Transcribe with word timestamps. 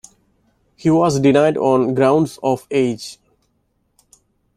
He 0.75 0.89
was 0.89 1.19
denied 1.19 1.57
on 1.57 1.93
grounds 1.93 2.39
of 2.41 2.65
age. 2.71 3.19